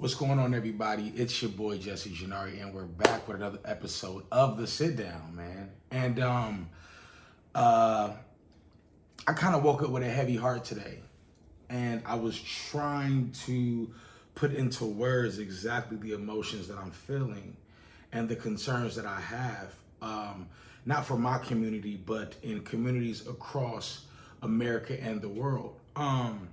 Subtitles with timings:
[0.00, 1.12] What's going on, everybody?
[1.14, 5.36] It's your boy Jesse Janari, and we're back with another episode of the Sit Down,
[5.36, 5.72] man.
[5.90, 6.70] And um,
[7.54, 8.12] uh,
[9.26, 11.00] I kind of woke up with a heavy heart today,
[11.68, 13.92] and I was trying to
[14.34, 17.58] put into words exactly the emotions that I'm feeling
[18.10, 20.48] and the concerns that I have, um,
[20.86, 24.06] not for my community, but in communities across
[24.40, 25.78] America and the world.
[25.94, 26.48] Um,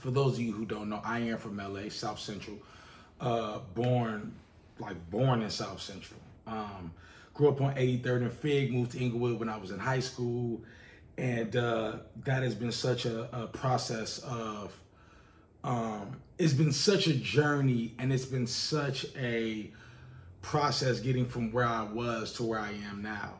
[0.00, 2.56] for those of you who don't know, I am from LA, South Central.
[3.20, 4.32] Uh, born,
[4.78, 6.20] like born in South Central.
[6.46, 6.92] Um,
[7.34, 10.60] grew up on 83rd and Fig, moved to Inglewood when I was in high school.
[11.16, 14.78] And uh, that has been such a, a process of,
[15.64, 19.70] um, it's been such a journey and it's been such a
[20.42, 23.34] process getting from where I was to where I am now.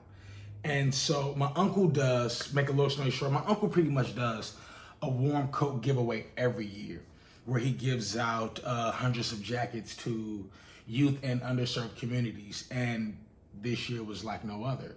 [0.65, 4.55] And so my uncle does, make a little story short, my uncle pretty much does
[5.03, 7.03] a warm coat giveaway every year
[7.45, 10.49] where he gives out uh, hundreds of jackets to
[10.87, 12.69] youth and underserved communities.
[12.71, 13.17] And
[13.61, 14.97] this year was like no other.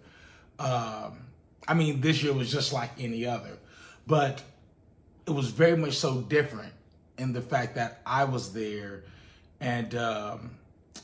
[0.59, 1.19] Um,
[1.67, 3.57] I mean, this year was just like any other,
[4.07, 4.41] but
[5.25, 6.73] it was very much so different
[7.17, 9.03] in the fact that I was there
[9.61, 10.51] and um,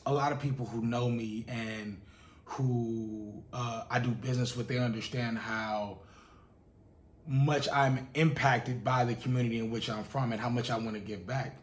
[0.06, 2.02] a lot of people who know me and
[2.46, 6.00] who uh, I do business with, they understand how
[7.28, 10.94] much I'm impacted by the community in which I'm from and how much I want
[10.94, 11.58] to give back.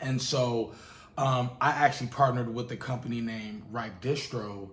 [0.00, 0.74] And so
[1.18, 4.70] um, I actually partnered with a company named Ripe Distro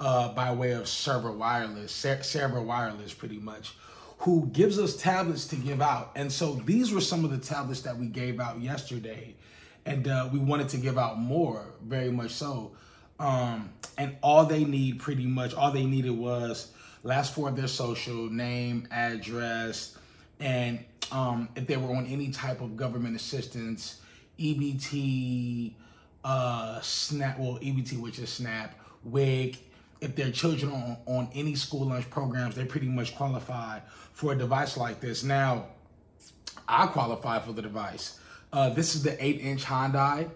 [0.00, 3.74] uh, by way of Server Wireless, Server Wireless pretty much,
[4.18, 6.12] who gives us tablets to give out.
[6.16, 9.36] And so these were some of the tablets that we gave out yesterday.
[9.84, 12.72] And uh, we wanted to give out more, very much so.
[13.20, 17.68] Um, and all they need pretty much, all they needed was last four of their
[17.68, 19.96] social, name, address,
[20.40, 24.00] and um, if they were on any type of government assistance,
[24.38, 25.72] EBT,
[26.24, 28.74] uh, SNAP, well, EBT, which is SNAP,
[29.04, 29.56] WIC,
[30.00, 33.80] if their children on, on any school lunch programs, they pretty much qualify
[34.12, 35.22] for a device like this.
[35.22, 35.66] Now,
[36.68, 38.18] I qualify for the device.
[38.52, 40.28] Uh, this is the 8 inch Hyundai.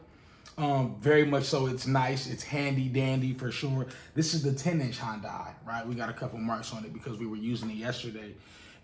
[0.59, 1.67] Um, very much so.
[1.67, 2.27] It's nice.
[2.27, 3.87] It's handy dandy for sure.
[4.15, 5.87] This is the 10 inch Hyundai, right?
[5.87, 8.35] We got a couple marks on it because we were using it yesterday.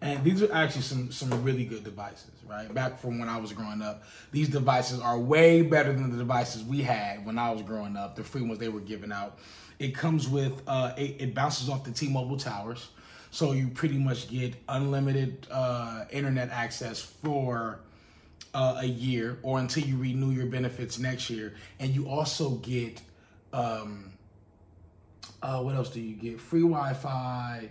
[0.03, 2.73] And these are actually some some really good devices, right?
[2.73, 6.63] Back from when I was growing up, these devices are way better than the devices
[6.63, 8.15] we had when I was growing up.
[8.15, 9.39] The free ones they were giving out.
[9.79, 12.91] It comes with uh, it, it bounces off the T-Mobile towers,
[13.31, 17.81] so you pretty much get unlimited uh, internet access for
[18.57, 21.55] uh, a year or until you renew your benefits next year.
[21.79, 23.03] And you also get,
[23.53, 24.15] um,
[25.43, 26.41] uh, what else do you get?
[26.41, 27.69] Free Wi Fi,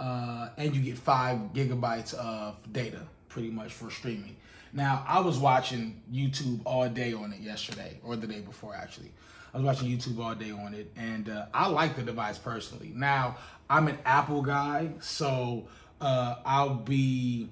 [0.00, 4.36] uh, and you get five gigabytes of data pretty much for streaming.
[4.72, 9.12] Now, I was watching YouTube all day on it yesterday or the day before, actually.
[9.52, 12.90] I was watching YouTube all day on it, and uh, I like the device personally.
[12.94, 13.36] Now,
[13.68, 15.68] I'm an Apple guy, so
[16.00, 17.50] uh, I'll be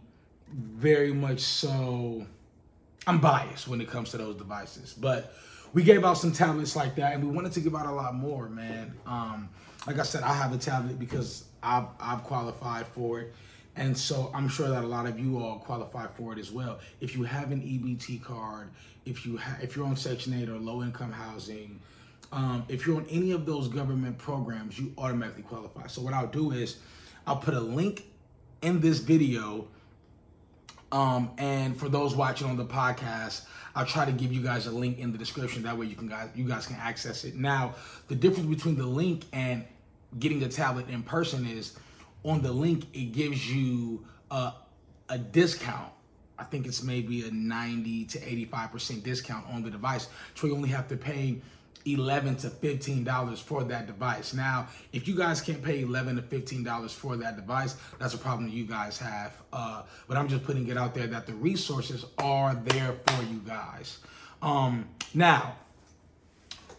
[0.51, 2.27] very much so
[3.07, 5.35] I'm biased when it comes to those devices, but
[5.73, 8.15] we gave out some tablets like that, and we wanted to give out a lot
[8.15, 8.95] more, man.
[9.07, 9.49] Um,
[9.87, 13.35] like I said, I have a tablet because I've, I've qualified for it,
[13.77, 16.81] and so I'm sure that a lot of you all qualify for it as well.
[17.01, 18.69] If you have an EBT card,
[19.07, 21.81] if you ha- if you're on Section 8 or low income housing,
[22.33, 25.87] um, if you're on any of those government programs, you automatically qualify.
[25.87, 26.77] So what I'll do is
[27.27, 28.07] I'll put a link
[28.63, 29.67] in this video
[30.93, 34.71] um, and for those watching on the podcast, I'll try to give you guys a
[34.71, 35.63] link in the description.
[35.63, 37.37] That way you can guys you guys can access it.
[37.37, 37.75] Now,
[38.09, 39.65] the difference between the link and
[40.19, 41.77] getting a tablet in person is
[42.25, 44.53] on the link it gives you a,
[45.09, 45.93] a discount.
[46.39, 50.09] I think it's maybe a 90 to 85% discount on the device.
[50.35, 51.41] So you only have to pay
[51.87, 54.35] 11 to 15 dollars for that device.
[54.35, 58.19] Now if you guys can't pay 11 to 15 dollars for that device that's a
[58.19, 62.05] problem you guys have uh, but i'm just putting it out there that the resources
[62.19, 63.99] are there for you guys.
[64.43, 65.57] Um, now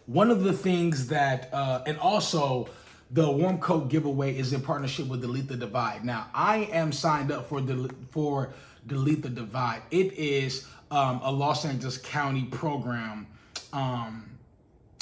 [0.06, 2.68] one of the things that uh, and also
[3.10, 6.04] the warm coat giveaway is in partnership with delete the divide.
[6.04, 8.52] Now i am signed up for the for
[8.86, 9.82] delete the divide.
[9.90, 13.26] It is um, a los angeles county program
[13.72, 14.31] um,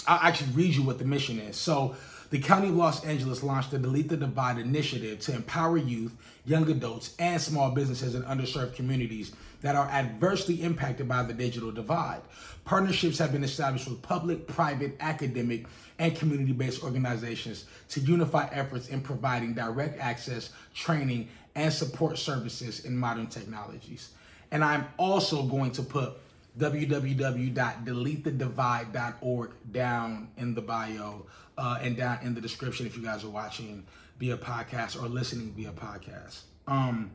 [0.07, 1.57] I'll actually read you what the mission is.
[1.57, 1.97] So,
[2.31, 6.15] the County of Los Angeles launched the Delete the Divide initiative to empower youth,
[6.45, 9.33] young adults, and small businesses in underserved communities
[9.63, 12.21] that are adversely impacted by the digital divide.
[12.65, 15.67] Partnerships have been established with public, private, academic,
[15.99, 22.85] and community based organizations to unify efforts in providing direct access, training, and support services
[22.85, 24.11] in modern technologies.
[24.53, 26.13] And I'm also going to put
[26.61, 31.27] www.deletethedivide.org down in the bio
[31.59, 33.85] uh, and down in the description if you guys are watching
[34.19, 36.43] via podcast or listening via podcast.
[36.67, 37.11] Um,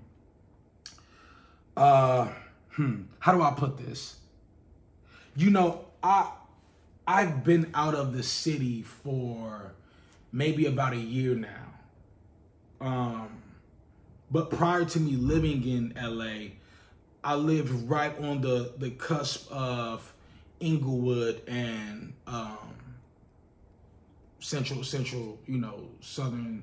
[1.78, 2.28] uh,
[2.72, 4.18] hmm, how do I put this?
[5.36, 6.32] You know, I
[7.08, 9.74] I've been out of the city for
[10.32, 11.74] maybe about a year now.
[12.82, 13.44] Um,
[14.32, 16.56] but prior to me living in LA,
[17.26, 20.14] I lived right on the the cusp of
[20.60, 22.76] Inglewood and um,
[24.40, 26.62] central central, you know, southern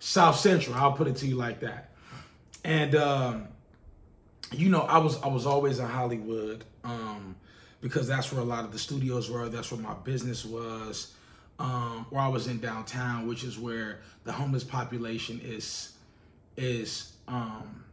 [0.00, 0.76] south central.
[0.76, 1.90] I'll put it to you like that.
[2.64, 3.48] And um,
[4.52, 7.34] you know, I was I was always in Hollywood um,
[7.80, 9.48] because that's where a lot of the studios were.
[9.48, 11.14] That's where my business was.
[11.58, 15.92] Um, or I was in downtown, which is where the homeless population is
[16.56, 17.83] is um,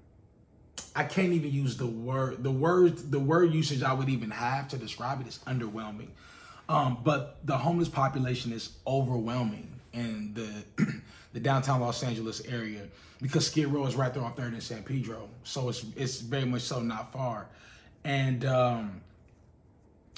[0.95, 4.67] I can't even use the word the word the word usage I would even have
[4.69, 6.09] to describe it is underwhelming.
[6.69, 10.85] Um, but the homeless population is overwhelming in the
[11.33, 12.83] the downtown Los Angeles area
[13.21, 16.45] because Skid Row is right there on Third and San Pedro, so it's it's very
[16.45, 17.47] much so not far.
[18.03, 19.01] And um,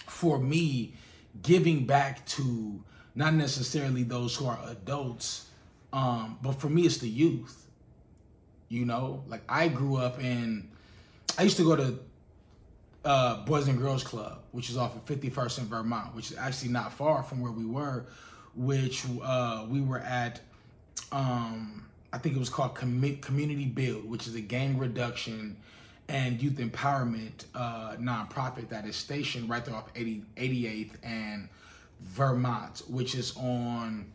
[0.07, 0.93] for me,
[1.41, 2.81] giving back to
[3.15, 5.49] not necessarily those who are adults,
[5.91, 7.62] um, but for me, it's the youth.
[8.73, 10.67] You know, like I grew up in,
[11.37, 11.99] I used to go to
[13.05, 16.71] uh, Boys and Girls Club, which is off of 51st in Vermont, which is actually
[16.71, 18.05] not far from where we were,
[18.55, 20.41] which uh, we were at
[21.11, 25.55] um, I think it was called Com- Community Build, which is a gang reduction
[26.09, 31.47] and youth empowerment uh, nonprofit that is stationed right there off 80, 88th and
[32.01, 34.11] Vermont, which is on,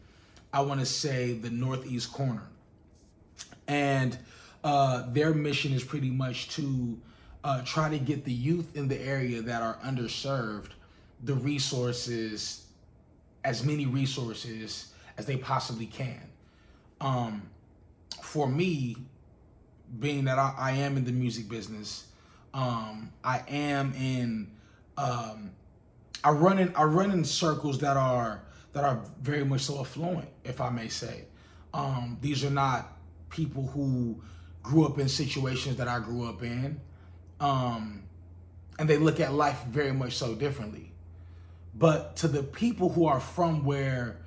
[0.52, 2.42] I want to say, the northeast corner.
[3.68, 4.18] And
[4.64, 6.98] uh, their mission is pretty much to
[7.44, 10.70] uh, try to get the youth in the area that are underserved
[11.24, 12.66] the resources,
[13.44, 16.28] as many resources as they possibly can
[17.00, 17.48] um,
[18.22, 18.96] for me,
[20.00, 22.08] being that I, I, am in the music business,
[22.52, 24.50] um, I am in,
[24.96, 25.52] um,
[26.24, 28.42] I run in, I run in circles that are
[28.74, 31.24] that are very much so affluent, if I may say.
[31.72, 32.98] Um, these are not
[33.30, 34.20] people who
[34.68, 36.80] grew up in situations that I grew up in,
[37.40, 38.02] um,
[38.78, 40.92] and they look at life very much so differently.
[41.74, 44.18] But to the people who are from where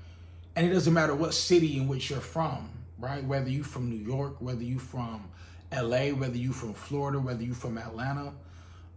[0.56, 3.24] and it doesn't matter what city in which you're from, right?
[3.24, 5.30] Whether you're from New York, whether you're from
[5.72, 8.34] LA, whether you're from Florida, whether you're from Atlanta.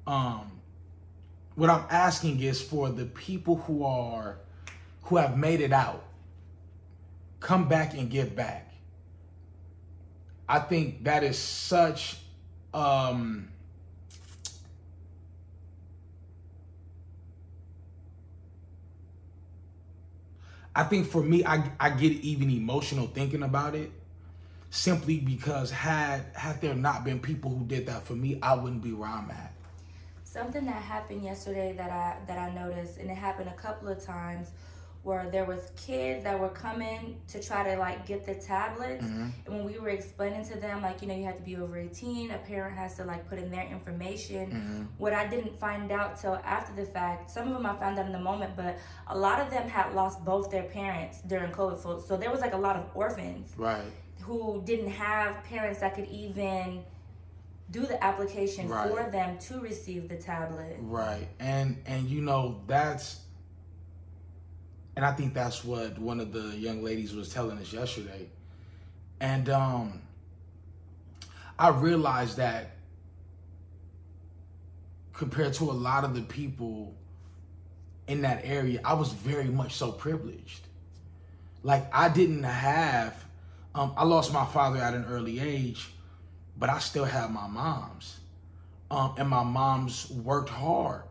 [0.06, 0.50] Um,
[1.54, 4.38] what I'm asking is for the people who are
[5.04, 6.02] who have made it out,
[7.38, 8.73] come back and give back.
[10.48, 12.18] I think that is such
[12.72, 13.48] um,
[20.76, 23.92] I think for me, I, I get even emotional thinking about it
[24.70, 28.82] simply because had had there not been people who did that for me, I wouldn't
[28.82, 29.52] be where I'm at.
[30.24, 34.04] Something that happened yesterday that I that I noticed, and it happened a couple of
[34.04, 34.50] times,
[35.04, 39.28] where there was kids that were coming to try to like get the tablets mm-hmm.
[39.44, 41.76] and when we were explaining to them like you know you have to be over
[41.76, 44.82] 18 a parent has to like put in their information mm-hmm.
[44.96, 48.06] what i didn't find out till after the fact some of them i found out
[48.06, 48.78] in the moment but
[49.08, 52.40] a lot of them had lost both their parents during covid so, so there was
[52.40, 53.84] like a lot of orphans right
[54.22, 56.82] who didn't have parents that could even
[57.70, 58.88] do the application right.
[58.88, 63.23] for them to receive the tablet right and and you know that's
[64.96, 68.28] and I think that's what one of the young ladies was telling us yesterday.
[69.20, 70.02] And um,
[71.58, 72.76] I realized that
[75.12, 76.94] compared to a lot of the people
[78.06, 80.60] in that area, I was very much so privileged.
[81.62, 83.24] Like I didn't have,
[83.74, 85.88] um, I lost my father at an early age,
[86.56, 88.20] but I still have my mom's.
[88.90, 91.02] Um, and my mom's worked hard.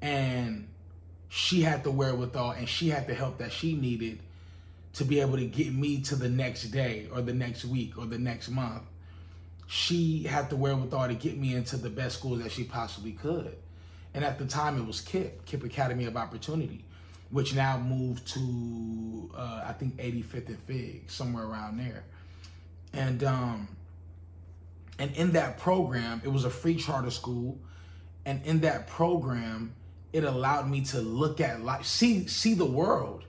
[0.00, 0.68] And
[1.34, 4.20] she had the wherewithal and she had the help that she needed
[4.92, 8.04] to be able to get me to the next day or the next week or
[8.04, 8.82] the next month.
[9.66, 13.56] She had the wherewithal to get me into the best schools that she possibly could.
[14.12, 16.84] And at the time, it was KIPP, KIPP Academy of Opportunity,
[17.30, 22.04] which now moved to, uh, I think, 85th and Fig, somewhere around there.
[22.92, 23.68] And, um,
[24.98, 27.56] and in that program, it was a free charter school.
[28.26, 29.72] And in that program,
[30.12, 33.24] it allowed me to look at life, see see the world.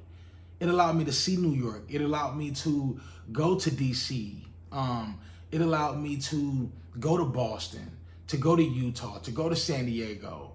[0.59, 1.83] It allowed me to see New York.
[1.89, 2.99] It allowed me to
[3.31, 4.35] go to DC.
[4.71, 5.19] Um,
[5.51, 7.97] it allowed me to go to Boston,
[8.27, 10.53] to go to Utah, to go to San Diego,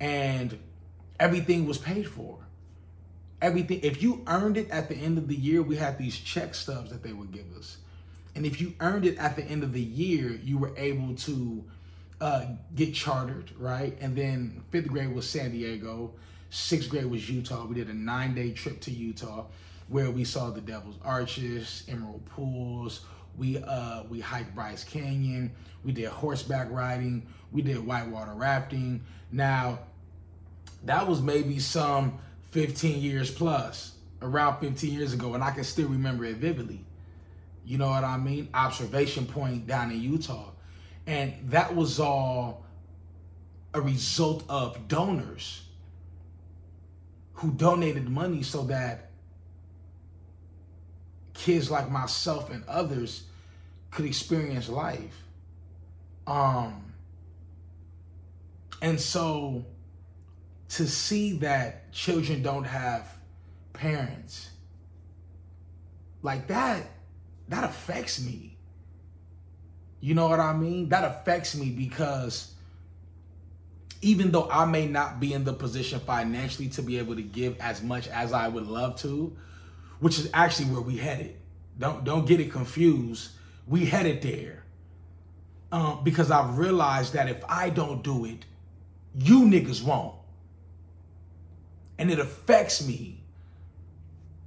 [0.00, 0.58] and
[1.18, 2.38] everything was paid for.
[3.42, 6.54] Everything, if you earned it at the end of the year, we had these check
[6.54, 7.76] stubs that they would give us.
[8.34, 11.64] And if you earned it at the end of the year, you were able to
[12.20, 13.96] uh, get chartered, right?
[14.00, 16.12] And then fifth grade was San Diego,
[16.50, 17.66] sixth grade was Utah.
[17.66, 19.46] We did a nine day trip to Utah
[19.88, 23.04] where we saw the Devil's Arches, Emerald Pools.
[23.36, 25.52] We uh, we hiked Bryce Canyon.
[25.84, 27.26] We did horseback riding.
[27.52, 29.04] We did whitewater rafting.
[29.30, 29.80] Now,
[30.84, 32.18] that was maybe some
[32.50, 36.84] 15 years plus, around 15 years ago, and I can still remember it vividly.
[37.64, 38.48] You know what I mean?
[38.54, 40.50] Observation point down in Utah.
[41.06, 42.64] And that was all
[43.72, 45.62] a result of donors
[47.34, 49.10] who donated money so that
[51.34, 53.24] kids like myself and others
[53.90, 55.22] could experience life.
[56.26, 56.92] Um,
[58.82, 59.64] and so
[60.70, 63.16] to see that children don't have
[63.72, 64.50] parents
[66.22, 66.82] like that
[67.48, 68.55] that affects me
[70.06, 70.88] you know what i mean?
[70.90, 72.54] That affects me because
[74.02, 77.58] even though i may not be in the position financially to be able to give
[77.58, 79.36] as much as i would love to
[79.98, 81.34] which is actually where we headed.
[81.76, 83.30] Don't don't get it confused.
[83.66, 84.62] We headed there.
[85.72, 88.44] Um, because i've realized that if i don't do it
[89.18, 90.14] you niggas won't.
[91.98, 93.24] And it affects me.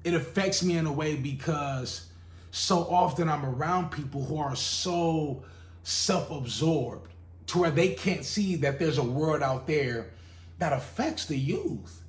[0.06, 2.09] It affects me in a way because
[2.52, 5.44] so often I'm around people who are so
[5.84, 7.12] self absorbed
[7.48, 10.12] to where they can't see that there's a world out there
[10.60, 12.04] that affects the youth.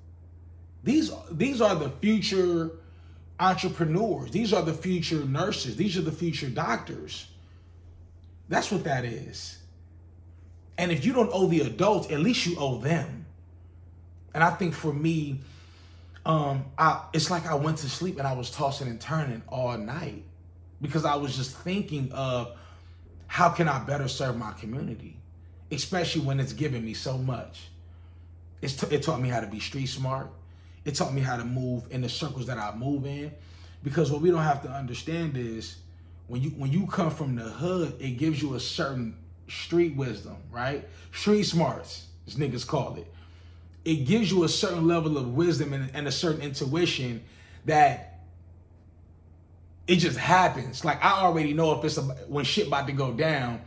[0.83, 2.73] These, these are the future
[3.39, 7.27] entrepreneurs, these are the future nurses, these are the future doctors.
[8.49, 9.59] That's what that is.
[10.77, 13.27] And if you don't owe the adults, at least you owe them.
[14.35, 15.41] And I think for me,
[16.27, 19.77] um, I it's like I went to sleep and I was tossing and turning all
[19.79, 20.25] night
[20.81, 22.57] because I was just thinking of
[23.27, 25.17] how can I better serve my community,
[25.71, 27.69] especially when it's given me so much.
[28.63, 30.29] T- it taught me how to be street smart.
[30.85, 33.33] It taught me how to move in the circles that I move in,
[33.83, 35.77] because what we don't have to understand is
[36.27, 39.17] when you when you come from the hood, it gives you a certain
[39.49, 40.87] street wisdom, right?
[41.13, 43.07] Street smarts, as niggas call it
[43.85, 47.23] it gives you a certain level of wisdom and, and a certain intuition
[47.65, 48.10] that
[49.91, 50.85] it just happens.
[50.85, 53.61] Like I already know if it's a, when shit about to go down,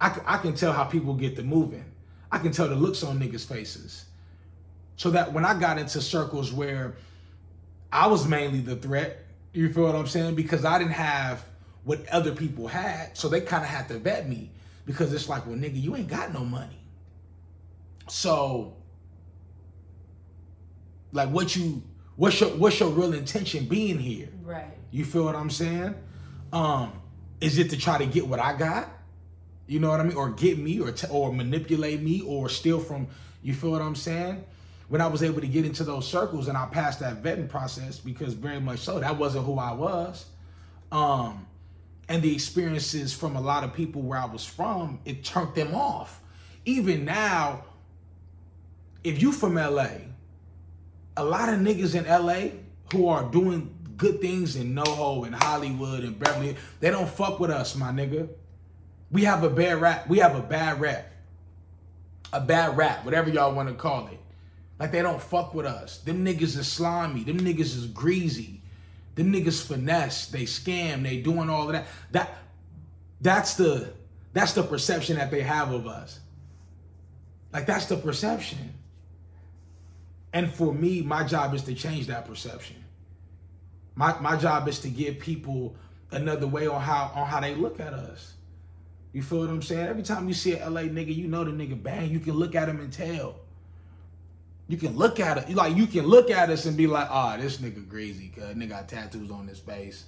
[0.00, 1.84] I, I can tell how people get to moving.
[2.32, 4.06] I can tell the looks on niggas' faces.
[4.96, 6.96] So that when I got into circles where
[7.92, 10.34] I was mainly the threat, you feel what I'm saying?
[10.34, 11.44] Because I didn't have
[11.84, 13.16] what other people had.
[13.16, 14.50] So they kind of had to vet me
[14.84, 16.80] because it's like, well, nigga, you ain't got no money.
[18.08, 18.74] So
[21.12, 21.84] like what you
[22.16, 24.28] what's your what's your real intention being here?
[24.42, 24.77] Right.
[24.90, 25.94] You feel what I'm saying?
[26.52, 26.92] Um,
[27.40, 28.88] is it to try to get what I got?
[29.66, 30.16] You know what I mean?
[30.16, 33.08] Or get me or t- or manipulate me or steal from
[33.42, 34.44] you feel what I'm saying?
[34.88, 37.98] When I was able to get into those circles and I passed that vetting process
[37.98, 40.26] because very much so that wasn't who I was.
[40.90, 41.46] Um,
[42.08, 45.74] and the experiences from a lot of people where I was from, it turned them
[45.74, 46.22] off.
[46.64, 47.64] Even now,
[49.04, 49.88] if you from LA
[51.18, 52.60] a lot of niggas in LA
[52.92, 57.50] who are doing good things in NoHo and Hollywood and Beverly, they don't fuck with
[57.50, 58.28] us, my nigga.
[59.10, 60.08] We have a bad rap.
[60.08, 61.12] We have a bad rap.
[62.32, 64.18] A bad rap, whatever y'all want to call it.
[64.78, 65.98] Like they don't fuck with us.
[65.98, 67.24] Them niggas is slimy.
[67.24, 68.62] Them niggas is greasy.
[69.16, 70.26] Them niggas finesse.
[70.28, 71.02] They scam.
[71.02, 71.86] They doing all of that.
[72.12, 72.38] That
[73.20, 73.92] that's the
[74.32, 76.20] that's the perception that they have of us.
[77.52, 78.74] Like that's the perception.
[80.32, 82.76] And for me, my job is to change that perception.
[83.98, 85.74] My my job is to give people
[86.12, 88.34] another way on how on how they look at us.
[89.12, 89.88] You feel what I'm saying?
[89.88, 92.08] Every time you see an LA nigga, you know the nigga bang.
[92.08, 93.34] You can look at him and tell.
[94.68, 97.34] You can look at it, like you can look at us and be like, ah,
[97.34, 100.04] oh, this nigga crazy, cause nigga got tattoos on his face.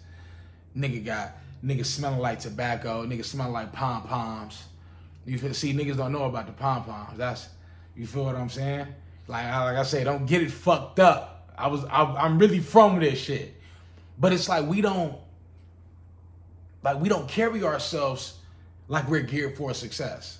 [0.76, 1.32] Nigga got
[1.64, 4.62] nigga smelling like tobacco, nigga smelling like pom poms.
[5.26, 7.18] You feel, see, niggas don't know about the pom poms.
[7.18, 7.48] That's
[7.96, 8.86] you feel what I'm saying?
[9.26, 11.52] Like, like I say, don't get it fucked up.
[11.58, 13.56] I was, I, I'm really from this shit.
[14.20, 15.16] But it's like we don't,
[16.84, 18.38] like we don't carry ourselves
[18.86, 20.38] like we're geared for success.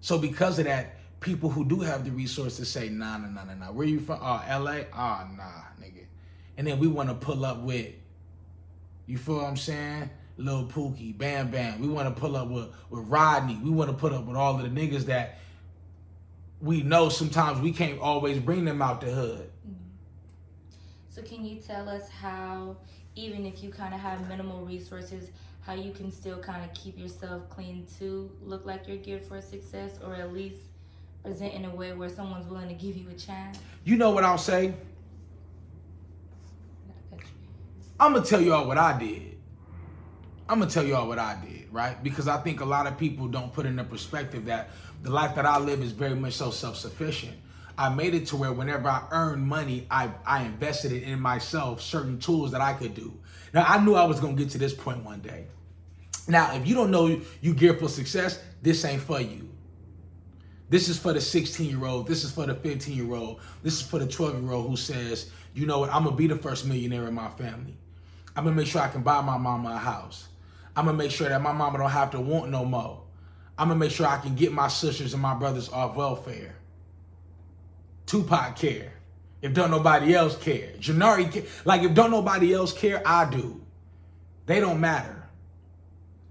[0.00, 3.54] So because of that, people who do have the resources say, nah, nah, nah, nah,
[3.54, 3.72] nah.
[3.72, 4.18] Where you from?
[4.20, 4.80] Oh, LA?
[4.92, 6.04] Ah, oh, nah, nigga.
[6.58, 7.92] And then we want to pull up with,
[9.06, 10.10] you feel what I'm saying?
[10.36, 11.80] Lil Pookie, Bam Bam.
[11.80, 13.58] We want to pull up with, with Rodney.
[13.62, 15.38] We want to put up with all of the niggas that
[16.60, 19.45] we know sometimes we can't always bring them out the hood.
[21.16, 22.76] So can you tell us how,
[23.14, 25.30] even if you kind of have minimal resources,
[25.62, 29.40] how you can still kind of keep yourself clean to look like you're geared for
[29.40, 30.60] success, or at least
[31.24, 33.58] present in a way where someone's willing to give you a chance?
[33.82, 34.74] You know what I'll say?
[37.98, 39.38] I'm gonna tell y'all what I did.
[40.50, 42.00] I'm gonna tell y'all what I did, right?
[42.04, 44.68] Because I think a lot of people don't put in the perspective that
[45.02, 47.38] the life that I live is very much so self-sufficient.
[47.78, 51.82] I made it to where whenever I earned money, I, I invested it in myself,
[51.82, 53.12] certain tools that I could do.
[53.52, 55.46] Now I knew I was gonna get to this point one day.
[56.28, 59.48] Now, if you don't know you geared for success, this ain't for you.
[60.68, 62.08] This is for the 16 year old.
[62.08, 63.40] This is for the 15 year old.
[63.62, 66.26] This is for the 12 year old who says, you know what, I'm gonna be
[66.26, 67.76] the first millionaire in my family.
[68.34, 70.28] I'm gonna make sure I can buy my mama a house.
[70.74, 73.02] I'm gonna make sure that my mama don't have to want no more.
[73.56, 76.55] I'm gonna make sure I can get my sisters and my brothers off welfare.
[78.06, 78.92] Tupac care.
[79.42, 80.70] If don't nobody else care.
[80.78, 81.44] Janari care.
[81.64, 83.60] Like if don't nobody else care, I do.
[84.46, 85.24] They don't matter.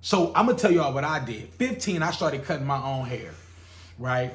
[0.01, 1.49] So I'm gonna tell y'all what I did.
[1.53, 3.31] 15, I started cutting my own hair,
[3.99, 4.31] right?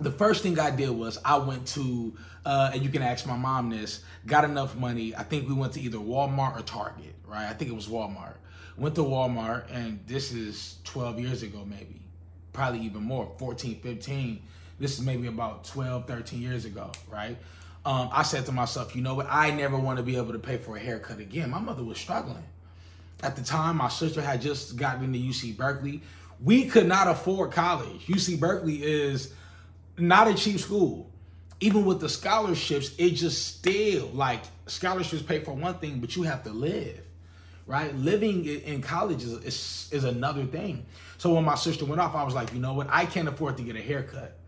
[0.00, 3.36] The first thing I did was I went to, uh, and you can ask my
[3.36, 5.14] mom this, got enough money.
[5.14, 7.46] I think we went to either Walmart or Target, right?
[7.46, 8.36] I think it was Walmart.
[8.76, 12.00] Went to Walmart, and this is 12 years ago, maybe,
[12.52, 14.40] probably even more, 14, 15
[14.78, 17.36] this is maybe about 12, 13 years ago, right?
[17.84, 19.26] Um, I said to myself, you know what?
[19.30, 21.50] I never want to be able to pay for a haircut again.
[21.50, 22.44] My mother was struggling.
[23.22, 26.02] At the time, my sister had just gotten into UC Berkeley.
[26.42, 28.06] We could not afford college.
[28.06, 29.32] UC Berkeley is
[29.96, 31.10] not a cheap school.
[31.60, 36.22] Even with the scholarships, it just still like scholarships pay for one thing, but you
[36.22, 37.00] have to live,
[37.66, 37.92] right?
[37.96, 40.86] Living in college is, is, is another thing.
[41.16, 42.86] So when my sister went off, I was like, you know what?
[42.90, 44.38] I can't afford to get a haircut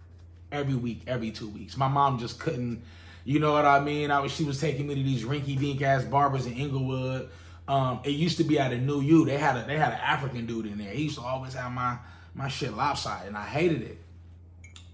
[0.52, 1.76] every week, every two weeks.
[1.76, 2.82] My mom just couldn't,
[3.24, 4.10] you know what I mean?
[4.10, 7.28] I was she was taking me to these rinky dink ass barbers in Inglewood.
[7.68, 9.24] Um, it used to be at a New U.
[9.24, 10.90] They had a they had an African dude in there.
[10.90, 11.98] He used to always have my
[12.34, 13.98] my shit lopsided, and I hated it.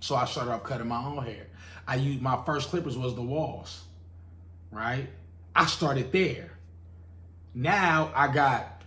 [0.00, 1.46] So I started off cutting my own hair.
[1.88, 3.78] I used my first clippers was the Wahls,
[4.70, 5.08] right?
[5.54, 6.50] I started there.
[7.54, 8.82] Now I got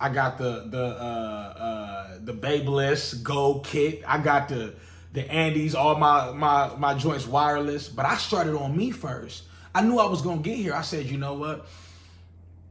[0.00, 4.02] I got the the uh, uh, the Babyliss Gold kit.
[4.06, 4.74] I got the
[5.12, 7.88] the Andis, all my my my joints wireless.
[7.88, 9.44] But I started on me first.
[9.74, 10.74] I knew I was gonna get here.
[10.74, 11.66] I said, you know what?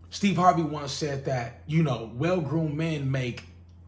[0.10, 3.44] Steve Harvey once said that, you know, well-groomed men make,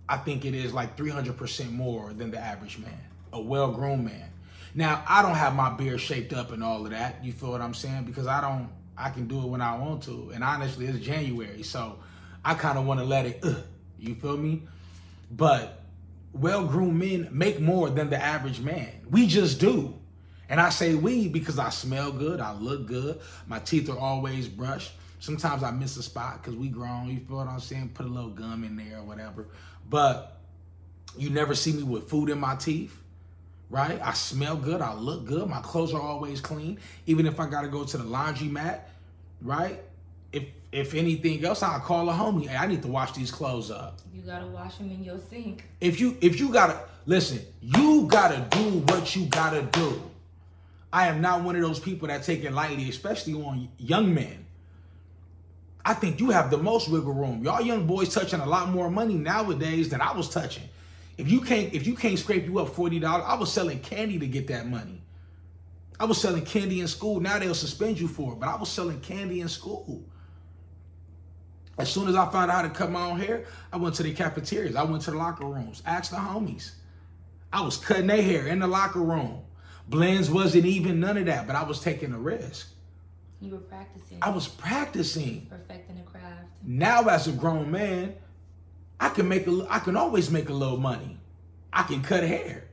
[0.08, 3.00] I think it is like 300% more than the average man,
[3.32, 4.30] a well-groomed man.
[4.76, 7.24] Now, I don't have my beard shaped up and all of that.
[7.24, 8.04] You feel what I'm saying?
[8.04, 10.32] Because I don't, I can do it when I want to.
[10.34, 11.98] And honestly, it's January, so
[12.44, 13.56] I kind of want to let it, uh,
[13.98, 14.64] you feel me?
[15.32, 15.82] But
[16.34, 18.90] well groomed men make more than the average man.
[19.10, 19.96] We just do.
[20.50, 24.48] And I say we because I smell good, I look good, my teeth are always
[24.48, 24.92] brushed.
[25.20, 27.92] Sometimes I miss a spot because we grown, you feel what I'm saying?
[27.94, 29.48] Put a little gum in there or whatever.
[29.90, 30.38] But
[31.18, 33.00] you never see me with food in my teeth,
[33.70, 34.00] right?
[34.02, 36.80] I smell good, I look good, my clothes are always clean.
[37.06, 38.90] Even if I gotta go to the laundry mat,
[39.42, 39.82] right?
[40.32, 42.48] If if anything else, I'll call a homie.
[42.48, 44.00] Hey, I need to wash these clothes up.
[44.14, 45.66] You gotta wash them in your sink.
[45.82, 50.02] If you if you gotta listen, you gotta do what you gotta do.
[50.92, 54.46] I am not one of those people that take it lightly, especially on young men.
[55.86, 57.44] I think you have the most wiggle room.
[57.44, 60.68] Y'all young boys touching a lot more money nowadays than I was touching.
[61.18, 64.20] If you can't if you can't scrape you up forty dollars, I was selling candy
[64.20, 65.02] to get that money.
[66.00, 67.20] I was selling candy in school.
[67.20, 70.04] Now they'll suspend you for it, but I was selling candy in school.
[71.80, 74.04] As soon as I found out how to cut my own hair, I went to
[74.04, 74.76] the cafeterias.
[74.76, 76.72] I went to the locker rooms, asked the homies.
[77.54, 79.42] I was cutting their hair in the locker room.
[79.88, 82.68] Blends wasn't even none of that, but I was taking a risk.
[83.42, 84.20] You were practicing.
[84.22, 85.48] I was practicing.
[85.50, 86.26] Perfecting the craft.
[86.64, 88.14] Now, as a grown man,
[89.00, 89.66] I can make a.
[89.70, 91.18] I can always make a little money.
[91.72, 92.66] I can cut hair,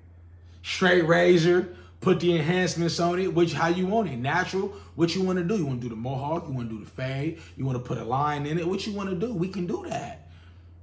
[0.62, 4.16] straight razor, put the enhancements on it, which how you want it.
[4.16, 5.56] Natural, what you want to do.
[5.56, 7.85] You want to do the mohawk, you want to do the fade, you want to
[7.85, 8.66] put a line in it.
[8.66, 10.28] What you want to do, we can do that.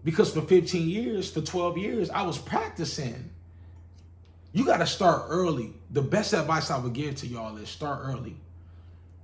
[0.04, 3.30] Because for 15 years, for 12 years, I was practicing.
[4.52, 5.74] You got to start early.
[5.92, 8.36] The best advice I would give to y'all is start early.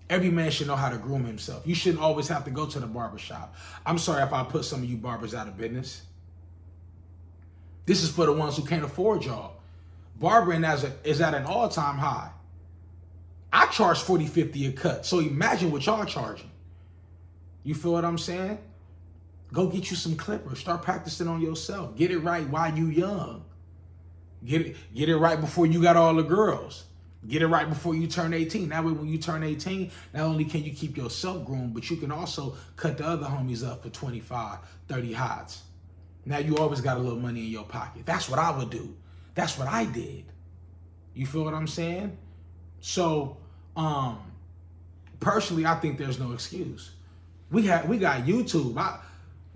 [0.10, 1.68] Every man should know how to groom himself.
[1.68, 3.56] You shouldn't always have to go to the barber shop.
[3.86, 6.02] I'm sorry if I put some of you barbers out of business.
[7.86, 9.59] This is for the ones who can't afford y'all
[10.20, 12.30] barbering as a, is at an all-time high.
[13.52, 15.06] I charge 40, 50 a cut.
[15.06, 16.52] So imagine what y'all charging.
[17.64, 18.60] You feel what I'm saying?
[19.52, 20.60] Go get you some clippers.
[20.60, 21.96] Start practicing on yourself.
[21.96, 23.44] Get it right while you young.
[24.46, 26.86] Get it, get it right before you got all the girls.
[27.28, 28.70] Get it right before you turn 18.
[28.70, 31.98] That way, when you turn 18, not only can you keep yourself groomed, but you
[31.98, 35.64] can also cut the other homies up for 25, 30 hots.
[36.26, 38.06] Now you always got a little money in your pocket.
[38.06, 38.96] That's what I would do.
[39.40, 40.26] That's what I did.
[41.14, 42.18] You feel what I'm saying?
[42.82, 43.38] So,
[43.78, 44.20] um,
[45.22, 46.92] personally, I think there's no excuse.
[47.50, 48.78] We had we got YouTube.
[48.78, 49.00] I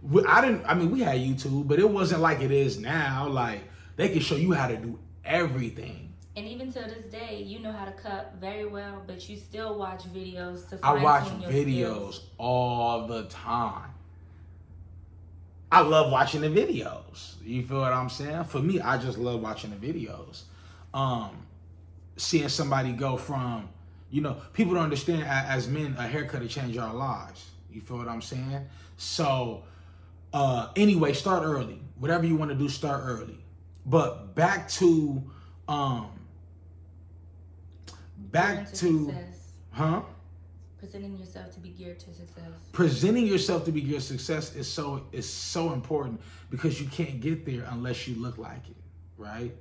[0.01, 0.63] we, I didn't.
[0.65, 3.27] I mean, we had YouTube, but it wasn't like it is now.
[3.27, 3.59] Like
[3.97, 6.13] they can show you how to do everything.
[6.37, 9.77] And even to this day, you know how to cut very well, but you still
[9.77, 10.79] watch videos to.
[10.81, 13.92] I watch videos all the time.
[15.73, 17.33] I love watching the videos.
[17.43, 18.43] You feel what I'm saying?
[18.43, 20.43] For me, I just love watching the videos.
[20.93, 21.47] Um,
[22.15, 23.69] seeing somebody go from,
[24.11, 27.49] you know, people don't understand as men, a haircut to change our lives.
[27.71, 28.67] You feel what I'm saying?
[28.97, 29.63] So,
[30.31, 31.81] uh, anyway, start early.
[31.97, 33.39] Whatever you want to do, start early.
[33.83, 35.23] But back to,
[35.67, 36.11] um,
[38.17, 39.51] back to, success.
[39.71, 40.01] huh?
[40.83, 42.43] Presenting yourself to be geared to success.
[42.73, 46.19] presenting yourself to be geared to success is so is so important
[46.49, 48.75] because you can't get there unless you look like it,
[49.17, 49.55] right?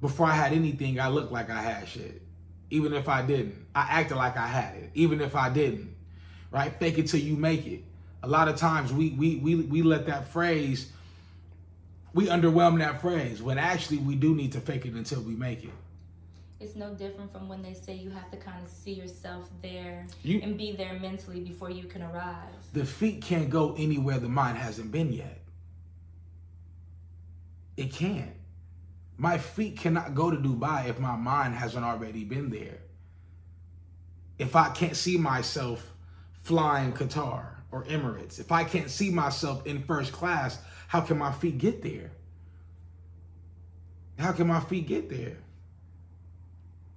[0.00, 2.22] Before I had anything, I looked like I had shit.
[2.70, 4.90] Even if I didn't, I acted like I had it.
[4.94, 5.94] Even if I didn't,
[6.52, 6.72] right?
[6.78, 7.82] Fake it till you make it.
[8.22, 10.92] A lot of times we we we we let that phrase
[12.14, 15.64] we underwhelm that phrase when actually we do need to fake it until we make
[15.64, 15.70] it.
[16.62, 20.06] It's no different from when they say you have to kind of see yourself there
[20.22, 22.54] You- and be there mentally before you can arrive.
[22.72, 25.42] The feet can't go anywhere the mind hasn't been yet.
[27.76, 28.36] It can't.
[29.16, 32.78] My feet cannot go to Dubai if my mind hasn't already been there.
[34.38, 35.92] If I can't see myself
[36.42, 41.32] flying Qatar or Emirates, if I can't see myself in first class, how can my
[41.32, 42.12] feet get there?
[44.18, 45.38] How can my feet get there?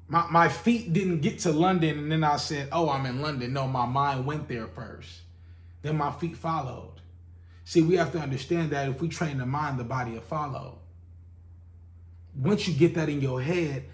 [0.07, 3.53] My, my feet didn't get to London and then I said, oh, I'm in London.
[3.53, 5.21] No, my mind went there first.
[5.81, 7.01] Then my feet followed.
[7.63, 10.79] See, we have to understand that if we train the mind, the body will follow.
[12.35, 13.85] Once you get that in your head,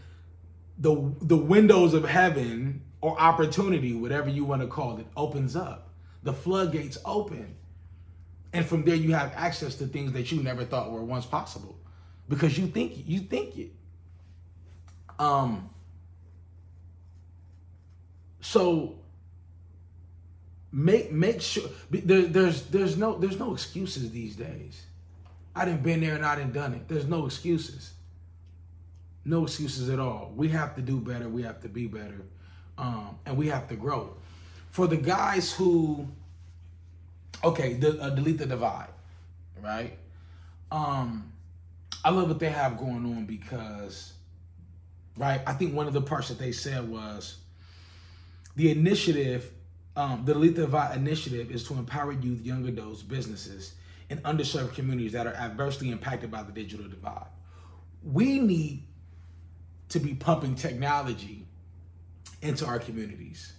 [0.77, 5.89] the the windows of heaven or opportunity, whatever you want to call it, opens up.
[6.23, 7.55] The floodgates open.
[8.53, 11.77] And from there you have access to things that you never thought were once possible.
[12.27, 13.71] Because you think you think it.
[15.17, 15.70] Um
[18.41, 18.95] so
[20.71, 24.85] make make sure there, there's there's no there's no excuses these days.
[25.55, 26.87] I didn't been there and I didn't done it.
[26.87, 27.91] There's no excuses.
[29.23, 30.31] No excuses at all.
[30.35, 31.29] We have to do better.
[31.29, 32.25] We have to be better,
[32.77, 34.15] um, and we have to grow.
[34.69, 36.07] For the guys who,
[37.43, 38.87] okay, the, uh, delete the divide,
[39.61, 39.97] right?
[40.71, 41.31] Um,
[42.03, 44.13] I love what they have going on because,
[45.17, 45.41] right?
[45.45, 47.40] I think one of the parts that they said was
[48.55, 49.51] the initiative,
[49.95, 53.73] um, the Delete initiative is to empower youth, young adults, businesses,
[54.09, 57.27] and underserved communities that are adversely impacted by the digital divide.
[58.03, 58.83] We need
[59.89, 61.45] to be pumping technology
[62.41, 63.53] into our communities.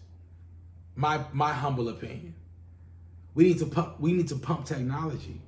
[0.97, 2.35] My my humble opinion.
[3.35, 5.41] We need to pump we need to pump technology.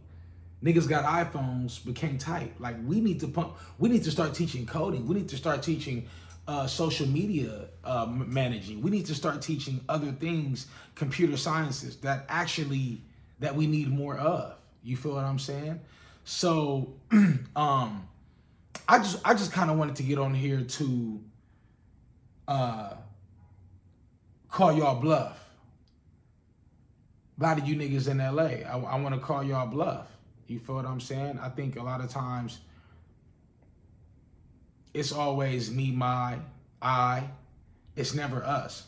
[0.62, 2.54] Niggas got iPhones but can't type.
[2.59, 5.07] Like we need to pump we need to start teaching coding.
[5.07, 6.07] We need to start teaching
[6.46, 8.83] uh, social media uh, managing.
[8.83, 13.00] We need to start teaching other things, computer sciences that actually
[13.40, 14.57] that we need more of.
[14.83, 15.80] You feel what I'm saying?
[16.24, 16.94] So
[17.57, 18.09] um
[18.88, 21.20] I just I just kind of wanted to get on here to
[22.46, 22.94] uh
[24.50, 25.40] call y'all bluff.
[27.40, 30.07] A lot of you niggas in LA, I, I want to call y'all bluff.
[30.46, 31.38] You feel what I'm saying?
[31.42, 32.61] I think a lot of times
[34.94, 36.38] it's always me, my,
[36.80, 37.24] I.
[37.96, 38.85] It's never us.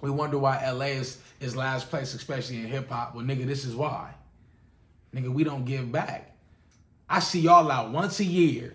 [0.00, 3.14] We wonder why LA is, is last place, especially in hip hop.
[3.14, 4.12] Well, nigga, this is why.
[5.14, 6.36] Nigga, we don't give back.
[7.08, 8.74] I see y'all out once a year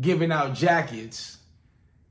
[0.00, 1.38] giving out jackets,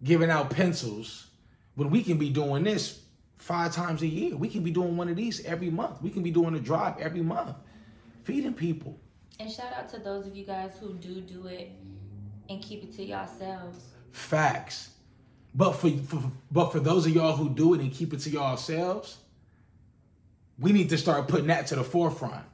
[0.04, 1.28] giving out pencils,
[1.76, 3.02] when we can be doing this
[3.38, 4.36] five times a year.
[4.36, 6.02] We can be doing one of these every month.
[6.02, 7.56] We can be doing a drive every month,
[8.24, 9.00] feeding people.
[9.40, 11.72] And shout out to those of you guys who do do it
[12.50, 13.80] and keep it to yourselves.
[14.12, 14.92] Facts.
[15.56, 18.30] But for, for but for those of y'all who do it and keep it to
[18.30, 19.18] yourselves,
[20.60, 22.46] we need to start putting that to the forefront.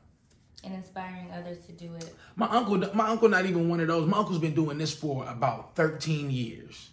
[0.64, 2.14] and inspiring others to do it.
[2.36, 4.08] My uncle, my uncle, not even one of those.
[4.08, 6.90] My uncle's been doing this for about 13 years.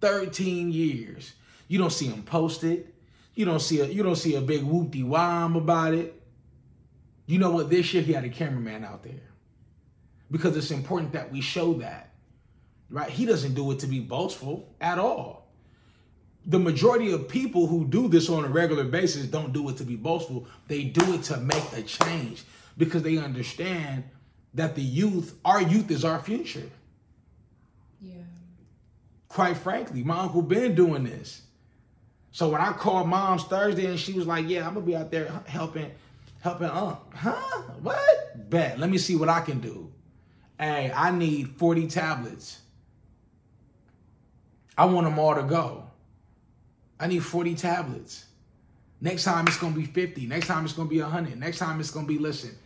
[0.00, 1.32] 13 years.
[1.68, 2.94] You don't see him post it.
[3.34, 6.20] You don't see a you don't see a big whoopty wham about it.
[7.26, 7.70] You know what?
[7.70, 9.31] This year he had a cameraman out there
[10.32, 12.08] because it's important that we show that.
[12.90, 13.08] Right?
[13.08, 15.46] He doesn't do it to be boastful at all.
[16.46, 19.84] The majority of people who do this on a regular basis don't do it to
[19.84, 20.46] be boastful.
[20.66, 22.42] They do it to make a change
[22.76, 24.04] because they understand
[24.54, 26.68] that the youth, our youth is our future.
[28.00, 28.14] Yeah.
[29.28, 31.42] Quite frankly, my uncle been doing this.
[32.32, 35.10] So when I called mom's Thursday and she was like, "Yeah, I'm gonna be out
[35.10, 35.90] there helping,
[36.40, 37.62] helping Unc." Huh?
[37.82, 38.50] What?
[38.50, 38.78] Bet.
[38.78, 39.91] Let me see what I can do.
[40.62, 42.60] Hey, I need 40 tablets.
[44.78, 45.90] I want them all to go.
[47.00, 48.26] I need 40 tablets.
[49.00, 50.28] Next time it's gonna be 50.
[50.28, 51.36] Next time it's gonna be 100.
[51.36, 52.56] Next time it's gonna be listen.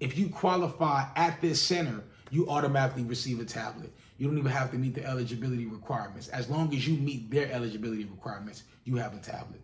[0.00, 3.92] If you qualify at this center, you automatically receive a tablet.
[4.16, 6.28] You don't even have to meet the eligibility requirements.
[6.28, 9.60] As long as you meet their eligibility requirements, you have a tablet.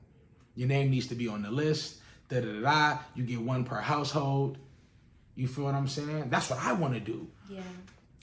[0.56, 2.00] Your name needs to be on the list.
[2.28, 2.98] Da da da da.
[3.14, 4.58] You get one per household.
[5.36, 6.28] You feel what I'm saying?
[6.28, 7.28] That's what I want to do.
[7.48, 7.62] Yeah.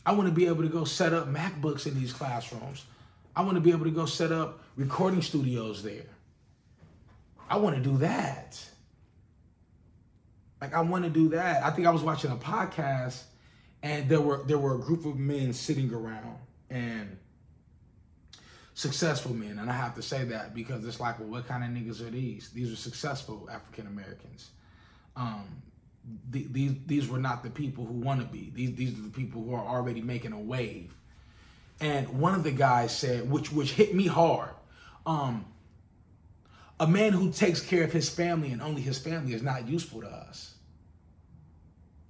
[0.06, 2.86] I want to be able to go set up MacBooks in these classrooms.
[3.36, 6.06] I want to be able to go set up recording studios there.
[7.50, 8.60] I want to do that.
[10.62, 11.64] Like I want to do that.
[11.64, 13.24] I think I was watching a podcast
[13.82, 16.38] and there were there were a group of men sitting around
[16.70, 17.18] and
[18.74, 21.70] successful men and I have to say that because it's like well what kind of
[21.70, 22.50] niggas are these?
[22.50, 24.52] These are successful African Americans.
[25.16, 25.62] Um
[26.30, 28.52] the, these these were not the people who want to be.
[28.54, 30.96] These these are the people who are already making a wave.
[31.80, 34.52] And one of the guys said, which which hit me hard,
[35.06, 35.46] um,
[36.80, 40.02] a man who takes care of his family and only his family is not useful
[40.02, 40.56] to us.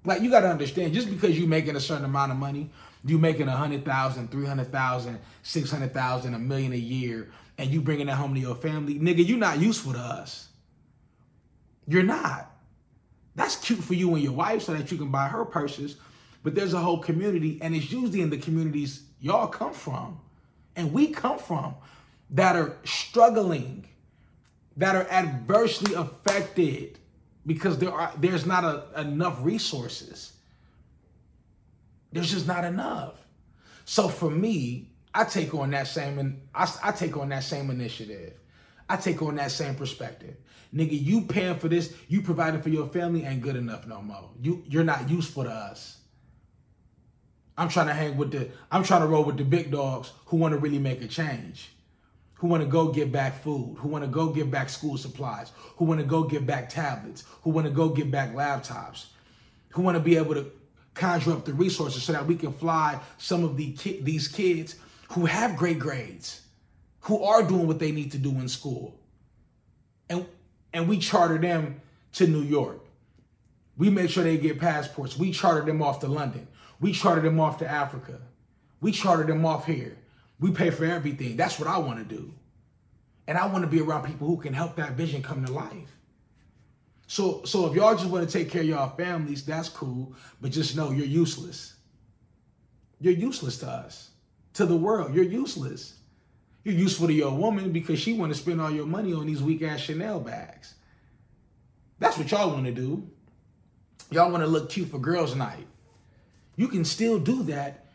[0.06, 2.72] Like you got to understand, just because you're making a certain amount of money,
[3.06, 7.32] you making a hundred thousand, three hundred thousand, six hundred thousand, a million a year,
[7.58, 10.50] and you bringing that home to your family, nigga, you're not useful to us.
[11.88, 12.53] You're not.
[13.36, 15.98] That's cute for you and your wife so that you can buy her purses,
[16.44, 20.20] but there's a whole community, and it's usually in the communities y'all come from,
[20.76, 21.76] and we come from,
[22.32, 23.88] that are struggling,
[24.78, 27.00] that are adversely affected
[27.46, 30.34] because there are there's not a, enough resources.
[32.12, 33.16] There's just not enough.
[33.86, 38.34] So for me, I take on that same I, I take on that same initiative.
[38.90, 40.36] I take on that same perspective.
[40.74, 44.30] Nigga, you paying for this, you providing for your family ain't good enough no more.
[44.42, 46.00] You you're not useful to us.
[47.58, 50.38] I'm trying to hang with the I'm trying to roll with the big dogs who
[50.38, 51.70] want to really make a change
[52.44, 55.54] who want to go get back food, who want to go get back school supplies,
[55.78, 59.06] who want to go get back tablets, who want to go get back laptops,
[59.70, 60.52] who want to be able to
[60.94, 64.76] conjure up the resources so that we can fly some of the ki- these kids
[65.12, 66.42] who have great grades,
[67.04, 69.00] who are doing what they need to do in school.
[70.10, 70.26] And
[70.74, 71.82] and we charter them
[72.14, 72.80] to New York.
[73.78, 75.18] We make sure they get passports.
[75.18, 76.48] We charter them off to London.
[76.80, 78.20] We charter them off to Africa.
[78.82, 79.98] We charter them off here.
[80.40, 81.38] We pay for everything.
[81.38, 82.34] That's what I want to do.
[83.28, 85.98] And I want to be around people who can help that vision come to life.
[87.08, 90.14] So, so if y'all just want to take care of y'all families, that's cool.
[90.42, 91.76] But just know you're useless.
[93.00, 94.10] You're useless to us,
[94.54, 95.14] to the world.
[95.14, 95.96] You're useless.
[96.64, 99.42] You're useful to your woman because she want to spend all your money on these
[99.42, 100.76] weak ass Chanel bags.
[102.00, 103.10] That's what y'all want to do.
[104.12, 105.68] Y'all want to look cute for girls' night.
[106.56, 107.86] You can still do that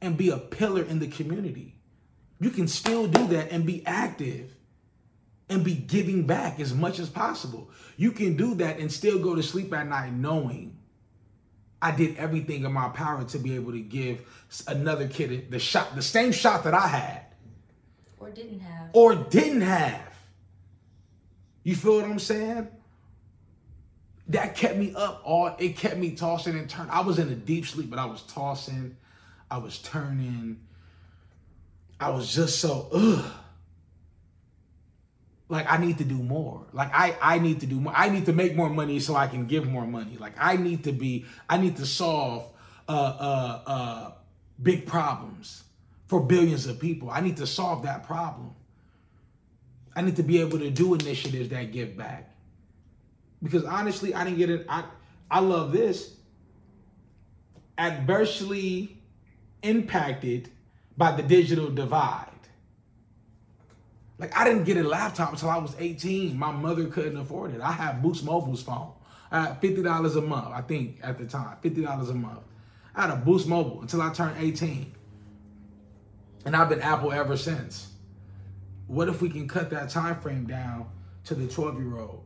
[0.00, 1.74] and be a pillar in the community.
[2.40, 4.54] You can still do that and be active
[5.48, 7.70] and be giving back as much as possible.
[7.96, 10.76] You can do that and still go to sleep at night knowing
[11.82, 14.22] I did everything in my power to be able to give
[14.66, 17.23] another kid the shot, the same shot that I had.
[18.24, 18.90] Or didn't have.
[18.94, 20.16] Or didn't have.
[21.62, 22.68] You feel what I'm saying?
[24.28, 26.90] That kept me up all it kept me tossing and turning.
[26.90, 28.96] I was in a deep sleep, but I was tossing,
[29.50, 30.60] I was turning,
[32.00, 33.30] I was just so ugh.
[35.50, 36.66] Like I need to do more.
[36.72, 37.92] Like I I need to do more.
[37.94, 40.16] I need to make more money so I can give more money.
[40.18, 42.50] Like I need to be I need to solve
[42.88, 44.12] uh uh uh
[44.62, 45.64] big problems
[46.14, 47.10] for billions of people.
[47.10, 48.54] I need to solve that problem.
[49.96, 52.32] I need to be able to do initiatives that give back.
[53.42, 54.64] Because honestly, I didn't get it.
[54.68, 54.84] I
[55.28, 56.14] I love this.
[57.76, 58.96] Adversely
[59.64, 60.50] impacted
[60.96, 62.28] by the digital divide.
[64.18, 66.38] Like I didn't get a laptop until I was 18.
[66.38, 67.60] My mother couldn't afford it.
[67.60, 68.92] I had Boost Mobile's phone.
[69.32, 72.38] I had $50 a month, I think at the time, $50 a month.
[72.94, 74.93] I had a Boost Mobile until I turned 18.
[76.44, 77.88] And I've been Apple ever since.
[78.86, 80.88] What if we can cut that time frame down
[81.24, 82.24] to the 12 year old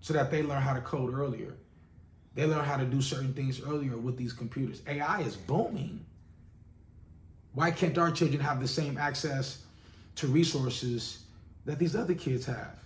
[0.00, 1.54] so that they learn how to code earlier?
[2.34, 4.82] They learn how to do certain things earlier with these computers.
[4.86, 6.04] AI is booming.
[7.52, 9.64] Why can't our children have the same access
[10.16, 11.24] to resources
[11.64, 12.84] that these other kids have?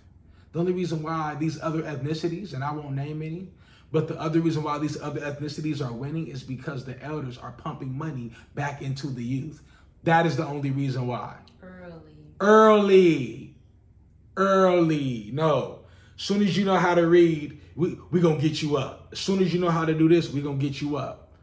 [0.51, 3.49] The only reason why these other ethnicities, and I won't name any,
[3.91, 7.51] but the other reason why these other ethnicities are winning is because the elders are
[7.51, 9.61] pumping money back into the youth.
[10.05, 11.35] That is the only reason why.
[11.61, 12.13] Early.
[12.39, 13.55] Early.
[14.37, 15.29] Early.
[15.33, 15.79] No.
[16.15, 19.09] Soon as you know how to read, we we gonna get you up.
[19.11, 21.33] As soon as you know how to do this, we're gonna get you up.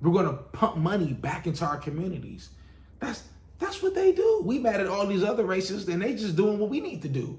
[0.00, 2.50] We're gonna pump money back into our communities.
[2.98, 3.22] That's
[3.58, 4.42] that's what they do.
[4.44, 7.08] We mad at all these other races, and they just doing what we need to
[7.08, 7.38] do.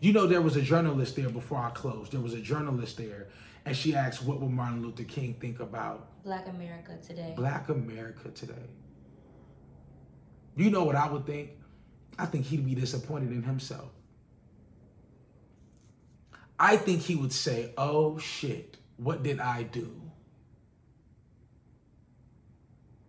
[0.00, 2.12] You know, there was a journalist there before I closed.
[2.12, 3.26] There was a journalist there,
[3.66, 8.30] and she asked, "What would Martin Luther King think about Black America today?" Black America
[8.30, 8.68] today.
[10.58, 11.50] You know what I would think?
[12.18, 13.90] I think he'd be disappointed in himself.
[16.58, 20.02] I think he would say, Oh shit, what did I do?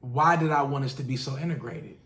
[0.02, 1.98] Why did I want us to be so integrated?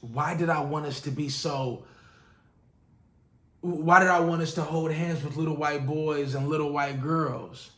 [0.00, 1.86] Why did I want us to be so.
[3.62, 7.02] Why did I want us to hold hands with little white boys and little white
[7.02, 7.72] girls?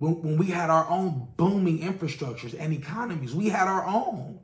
[0.00, 4.40] When, when we had our own booming infrastructures and economies, we had our own.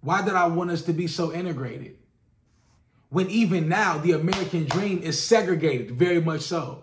[0.00, 1.96] Why did I want us to be so integrated?
[3.10, 6.82] When even now, the American dream is segregated, very much so.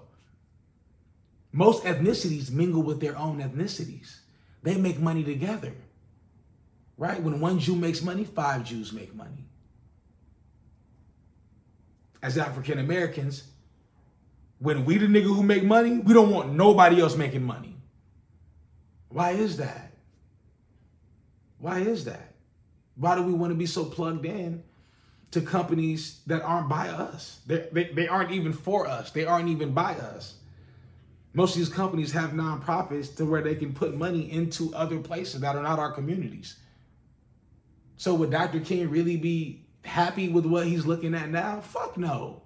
[1.52, 4.20] Most ethnicities mingle with their own ethnicities,
[4.63, 5.74] they make money together.
[6.98, 7.22] Right?
[7.22, 9.46] When one Jew makes money, five Jews make money.
[12.22, 13.44] As African Americans,
[14.63, 17.76] when we the nigga who make money, we don't want nobody else making money.
[19.10, 19.91] Why is that?
[21.58, 22.34] Why is that?
[22.95, 24.63] Why do we want to be so plugged in
[25.32, 27.41] to companies that aren't by us?
[27.45, 29.12] They, they, aren't even for us.
[29.12, 30.36] They aren't even by us.
[31.34, 35.41] Most of these companies have nonprofits to where they can put money into other places
[35.41, 36.56] that are not our communities.
[37.97, 38.62] So would Dr.
[38.62, 41.60] King really be happy with what he's looking at now?
[41.60, 42.42] Fuck no.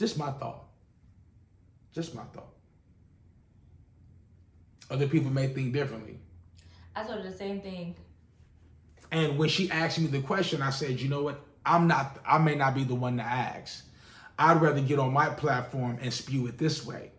[0.00, 0.64] Just my thought.
[1.92, 2.54] Just my thought.
[4.90, 6.18] Other people may think differently.
[6.96, 7.94] I told her the same thing.
[9.12, 11.44] And when she asked me the question, I said, you know what?
[11.66, 13.84] I'm not, I may not be the one to ask.
[14.38, 17.12] I'd rather get on my platform and spew it this way.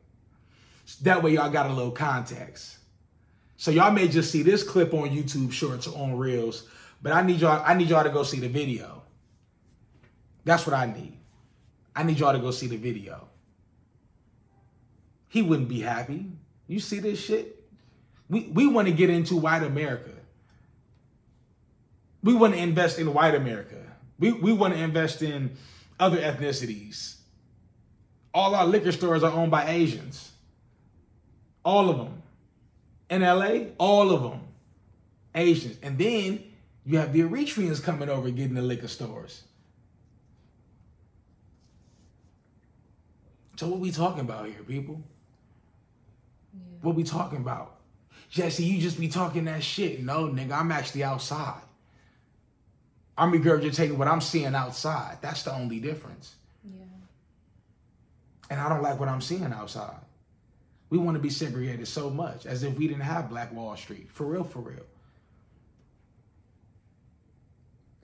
[1.04, 2.80] That way, y'all got a little context.
[3.58, 6.68] So y'all may just see this clip on YouTube Shorts or on Reels,
[7.00, 9.04] but I need y'all, I need y'all to go see the video.
[10.46, 11.21] That's what I need.
[11.96, 13.28] I need y'all to go see the video.
[15.28, 16.26] He wouldn't be happy.
[16.68, 17.64] You see this shit?
[18.30, 20.12] We we want to get into white America.
[22.24, 23.78] We want to invest in white America.
[24.20, 25.58] We we want to invest in
[26.00, 27.16] other ethnicities.
[28.34, 30.32] All our liquor stores are owned by Asians.
[31.64, 32.22] All of them.
[33.10, 34.42] In LA, all of them.
[35.36, 35.78] Asians.
[35.84, 36.44] And then
[36.86, 39.44] you have the Eritreans coming over getting the liquor stores.
[43.62, 45.04] So what we talking about here, people?
[46.52, 46.78] Yeah.
[46.82, 47.76] What we talking about?
[48.32, 50.02] Jesse, you just be talking that shit.
[50.02, 51.62] No, nigga, I'm actually outside.
[53.16, 55.20] I'm regurgitating what I'm seeing outside.
[55.22, 56.34] That's the only difference.
[56.66, 56.86] Yeah.
[58.50, 60.02] And I don't like what I'm seeing outside.
[60.90, 64.10] We want to be segregated so much as if we didn't have Black Wall Street.
[64.10, 64.88] For real, for real.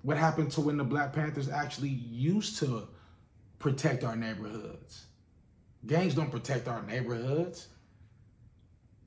[0.04, 2.88] What happened to when the Black Panthers actually used to
[3.58, 5.07] protect our neighborhoods?
[5.88, 7.68] Gangs don't protect our neighborhoods.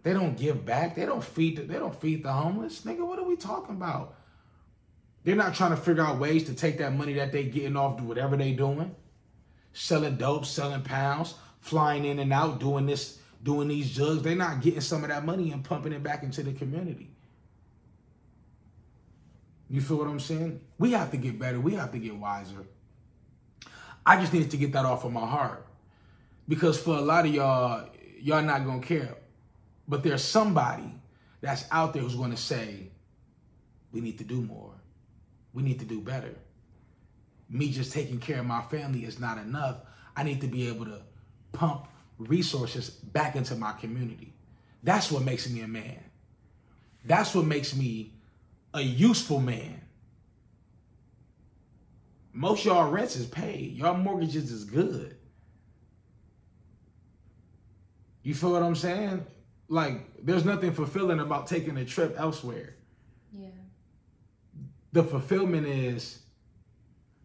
[0.03, 0.97] They don't give back.
[0.97, 1.59] They don't feed.
[1.59, 2.81] The, they don't feed the homeless.
[2.83, 4.15] Nigga, what are we talking about?
[5.23, 7.99] They're not trying to figure out ways to take that money that they getting off,
[7.99, 8.95] do whatever they doing,
[9.75, 14.23] selling dope, selling pounds, flying in and out, doing this, doing these drugs.
[14.23, 17.11] They're not getting some of that money and pumping it back into the community.
[19.69, 20.63] You feel what I'm saying?
[20.79, 21.61] We have to get better.
[21.61, 22.65] We have to get wiser.
[24.07, 25.67] I just needed to get that off of my heart.
[26.49, 27.89] Because for a lot of y'all,
[28.21, 29.17] y'all not gonna care.
[29.87, 30.95] But there's somebody
[31.41, 32.91] that's out there who's gonna say,
[33.93, 34.75] we need to do more.
[35.53, 36.35] We need to do better.
[37.49, 39.79] Me just taking care of my family is not enough.
[40.17, 41.03] I need to be able to
[41.53, 41.87] pump
[42.19, 44.35] resources back into my community.
[44.83, 45.99] That's what makes me a man.
[47.05, 48.15] That's what makes me
[48.75, 49.81] a useful man.
[52.33, 53.73] Most y'all rents is paid.
[53.77, 55.17] Y'all mortgages is good.
[58.23, 59.25] You feel what I'm saying?
[59.69, 62.75] Like, there's nothing fulfilling about taking a trip elsewhere.
[63.33, 63.49] Yeah.
[64.93, 66.21] The fulfillment is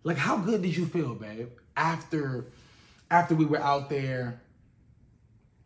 [0.03, 2.51] like, how good did you feel, babe, after
[3.11, 4.41] after we were out there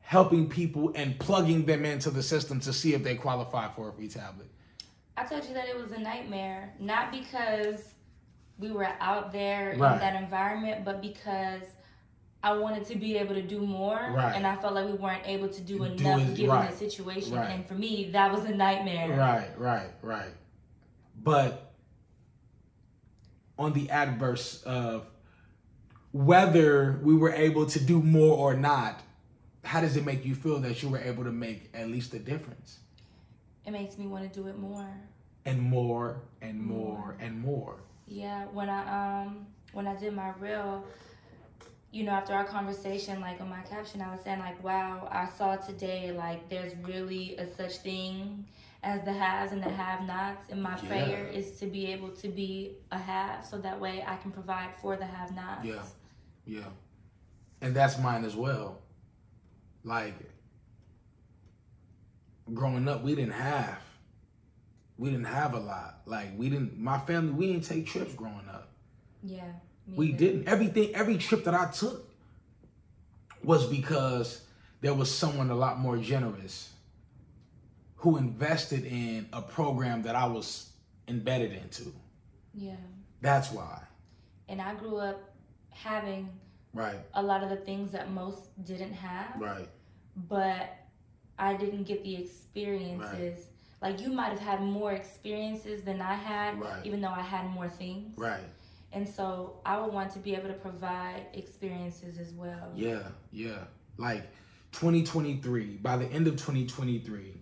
[0.01, 3.93] helping people and plugging them into the system to see if they qualify for a
[3.93, 4.49] free tablet?
[5.17, 7.93] I told you that it was a nightmare, not because
[8.57, 9.93] we were out there Right.
[9.93, 11.61] in that environment, but because
[12.41, 14.33] I wanted to be able to do more, Right.
[14.35, 16.71] and I felt like we weren't able to do Do enough it- given right.
[16.71, 17.35] the situation.
[17.35, 17.49] Right.
[17.49, 19.09] And for me, that was a nightmare.
[19.17, 20.31] Right, right, right.
[21.21, 21.73] But
[23.57, 25.05] on the adverse of
[26.11, 29.01] whether we were able to do more or not,
[29.65, 32.19] how does it make you feel that you were able to make at least a
[32.19, 32.79] difference?
[33.65, 34.87] It makes me want to do it more.
[35.45, 37.75] And more and more and more.
[38.07, 40.83] Yeah, when I um when I did my reel,
[41.91, 45.27] you know, after our conversation, like on my caption, I was saying like, "Wow, I
[45.27, 48.45] saw today like there's really a such thing
[48.83, 50.87] as the haves and the have-nots." And my Yeah.
[50.87, 54.75] prayer is to be able to be a have, so that way I can provide
[54.81, 55.65] for the have-nots.
[55.65, 55.83] Yeah.
[56.45, 56.69] Yeah.
[57.61, 58.81] And that's mine as well.
[59.83, 60.15] Like
[62.53, 63.81] growing up, we didn't have
[64.97, 66.01] we didn't have a lot.
[66.05, 68.69] Like we didn't my family we didn't take trips growing up.
[69.23, 69.53] Yeah.
[69.91, 70.17] Me We either.
[70.17, 70.47] didn't.
[70.47, 72.05] Everything, every trip that I took
[73.43, 74.41] was because
[74.81, 76.71] there was someone a lot more generous
[77.97, 80.69] who invested in a program that I was
[81.07, 81.93] embedded into.
[82.53, 82.75] Yeah.
[83.21, 83.81] That's why.
[84.47, 85.19] And I grew up
[85.71, 86.29] having
[86.73, 89.33] Right, a lot of the things that most didn't have.
[89.41, 89.67] right,
[90.15, 90.69] but
[91.37, 93.47] I didn't get the experiences.
[93.81, 96.85] Like you might have had more experiences than I had, Right.
[96.85, 98.15] even though I had more things.
[98.17, 98.43] right.
[98.91, 102.71] And so I would want to be able to provide experiences as well.
[102.75, 103.65] Yeah, yeah.
[103.97, 104.23] Like
[104.71, 107.35] 2023, by the end of 2023,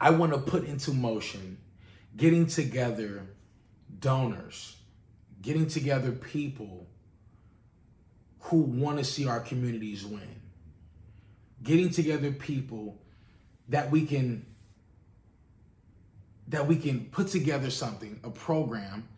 [0.00, 1.58] I want to put into motion
[2.16, 3.26] getting together
[4.00, 4.76] donors,
[5.40, 6.86] getting together people
[8.40, 10.40] who want to see our communities win,
[11.62, 13.00] getting together people
[13.68, 14.46] that we can
[16.48, 19.08] that we can put together something, a program,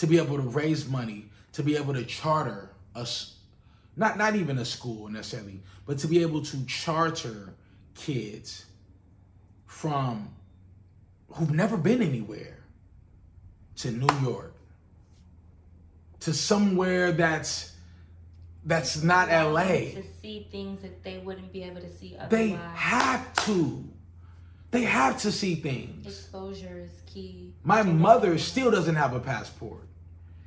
[0.00, 3.36] to be able to raise money, to be able to charter us,
[3.96, 7.52] not not even a school necessarily, but to be able to charter
[7.94, 8.64] kids
[9.66, 10.30] from
[11.32, 12.56] who've never been anywhere
[13.76, 14.54] to New York,
[16.20, 17.76] to somewhere that's
[18.64, 19.66] that's not LA.
[19.66, 22.30] To see things that they wouldn't be able to see otherwise.
[22.30, 23.84] They have to.
[24.70, 26.06] They have to see things.
[26.06, 27.52] Exposure is key.
[27.64, 29.89] My mother still doesn't have a passport.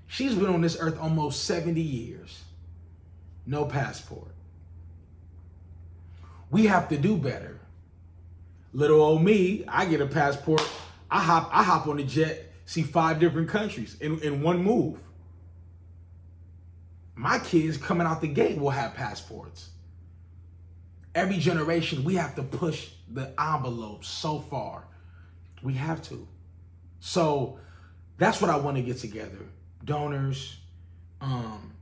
[0.08, 2.44] She's been on this earth almost 70 years.
[3.46, 4.32] No passport.
[6.50, 7.60] We have to do better.
[8.74, 10.62] Little old me, I get a passport.
[11.10, 15.00] I hop I hop on the jet, see five different countries in, in one move.
[17.16, 19.70] My kids coming out the gate will have passports.
[21.14, 24.86] Every generation, we have to push the envelope so far.
[25.62, 26.28] We have to.
[27.00, 27.60] So
[28.18, 29.38] that's what I want to get together.
[29.86, 30.58] Donors,
[31.22, 31.74] um,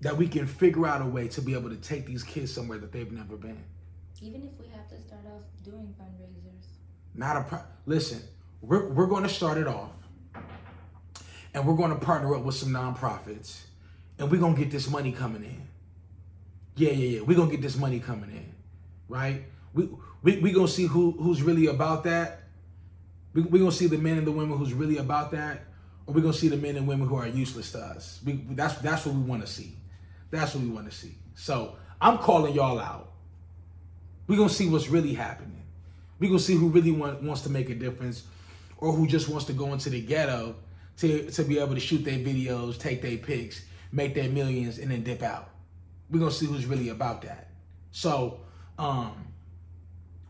[0.00, 2.78] that we can figure out a way to be able to take these kids somewhere
[2.78, 3.62] that they've never been.
[4.20, 6.66] Even if we have to start off doing fundraisers.
[7.14, 8.22] Not a pro- listen.
[8.62, 9.92] We're we're going to start it off,
[11.54, 13.60] and we're going to partner up with some nonprofits,
[14.18, 15.68] and we're gonna get this money coming in.
[16.76, 17.20] Yeah, yeah, yeah.
[17.20, 18.52] We're gonna get this money coming in,
[19.08, 19.44] right?
[19.74, 19.88] We
[20.22, 22.44] we we gonna see who who's really about that.
[23.34, 25.64] We we gonna see the men and the women who's really about that,
[26.06, 28.20] or we gonna see the men and women who are useless to us.
[28.24, 29.76] We that's that's what we want to see.
[30.30, 31.16] That's what we want to see.
[31.34, 33.12] So I'm calling y'all out.
[34.26, 35.64] We're gonna see what's really happening.
[36.18, 38.24] We're gonna see who really want, wants to make a difference
[38.78, 40.56] or who just wants to go into the ghetto
[40.98, 44.90] to, to be able to shoot their videos, take their pics, make their millions, and
[44.90, 45.50] then dip out.
[46.10, 47.50] We're gonna see who's really about that.
[47.90, 48.40] So
[48.78, 49.12] um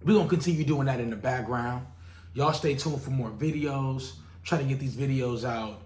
[0.02, 1.86] we're gonna continue doing that in the background.
[2.34, 4.12] Y'all stay tuned for more videos.
[4.46, 5.82] Try to get these videos out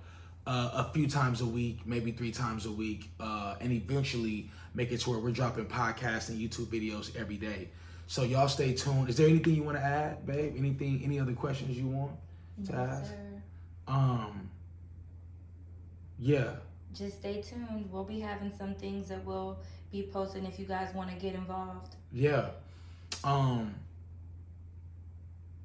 [0.46, 4.92] uh, a few times a week, maybe three times a week, uh, and eventually make
[4.92, 7.70] it to where we're dropping podcasts and YouTube videos every day.
[8.06, 9.08] So y'all stay tuned.
[9.08, 10.54] Is there anything you want to add, babe?
[10.58, 11.00] Anything?
[11.02, 12.12] Any other questions you want
[12.66, 13.06] to No, ask?
[13.06, 13.42] sir.
[13.88, 14.50] Um.
[16.18, 16.50] Yeah.
[16.94, 17.88] Just stay tuned.
[17.90, 19.58] We'll be having some things that we'll
[19.90, 21.94] be posting if you guys want to get involved.
[22.12, 22.50] Yeah.
[23.24, 23.74] Um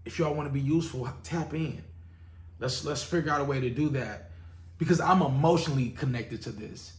[0.05, 1.83] if y'all want to be useful, tap in.
[2.59, 4.31] Let's let's figure out a way to do that
[4.77, 6.93] because I'm emotionally connected to this.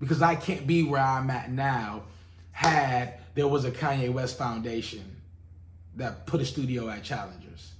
[0.00, 2.04] Because I can't be where I'm at now
[2.52, 5.16] had there was a Kanye West Foundation
[5.96, 7.72] that put a studio at Challengers.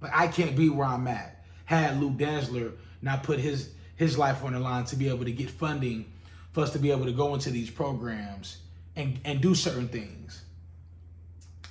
[0.00, 4.44] Like I can't be where I'm at had Luke Dansler not put his his life
[4.44, 6.12] on the line to be able to get funding
[6.50, 8.58] for us to be able to go into these programs
[8.96, 10.42] and, and do certain things.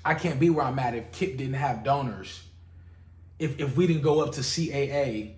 [0.03, 2.41] I can't be where I'm at if KIPP didn't have donors.
[3.41, 5.33] If, if we didn't go up to CAA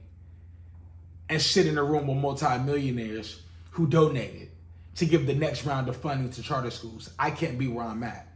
[1.30, 3.42] and sit in a room with multimillionaires
[3.72, 4.52] who donated
[4.96, 8.04] to give the next round of funding to charter schools, I can't be where I'm
[8.04, 8.28] at.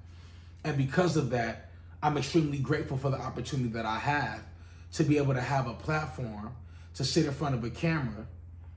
[0.64, 1.70] And because of that,
[2.02, 4.40] I'm extremely grateful for the opportunity that I have
[4.94, 6.56] to be able to have a platform
[6.94, 8.26] to sit in front of a camera,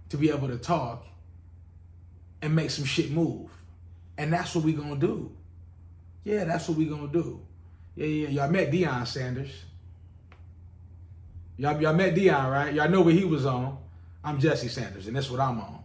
[0.09, 1.07] to be able to talk
[2.43, 3.49] and make some shit move.
[4.19, 5.31] And that's what we gonna do.
[6.25, 7.47] Yeah, that's what we gonna do.
[7.95, 9.53] Yeah, yeah, y'all met Deion Sanders.
[11.61, 12.73] Y'all, y'all met Deion, right?
[12.73, 13.77] Y'all know what he was on.
[14.25, 15.85] I'm Jesse Sanders, and that's what I'm on.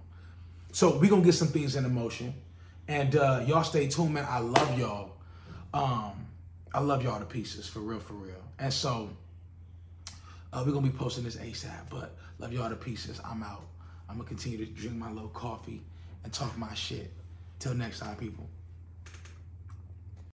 [0.72, 2.34] So we gonna get some things in motion.
[2.88, 4.26] And uh, y'all stay tuned, man.
[4.30, 5.18] I love y'all.
[5.74, 6.28] Um,
[6.74, 8.42] I love y'all to pieces, for real, for real.
[8.58, 9.10] And so
[10.54, 13.20] uh, we're gonna be posting this ASAP, but love y'all to pieces.
[13.26, 13.66] I'm out.
[14.08, 15.82] I'm gonna continue to drink my little coffee
[16.24, 17.12] and talk my shit.
[17.60, 18.48] Till next time, people.